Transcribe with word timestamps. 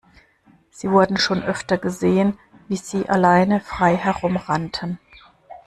Sie 0.71 0.89
wurden 0.89 1.17
schon 1.17 1.43
öfter 1.43 1.77
gesehen, 1.77 2.39
wie 2.67 2.75
sie 2.75 3.07
alleine 3.07 3.59
frei 3.59 3.95
herum 3.95 4.35
rannten. 4.35 4.97